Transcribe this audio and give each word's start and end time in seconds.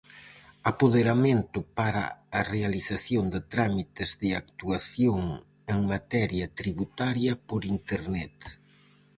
Apoderamento 0.71 1.59
para 1.79 2.03
a 2.39 2.41
realización 2.53 3.23
de 3.33 3.39
trámites 3.53 4.09
de 4.21 4.29
actuación 4.43 5.21
en 5.71 5.79
materia 5.93 6.45
tributaria 6.61 7.33
por 7.47 7.61
Internet. 7.77 8.35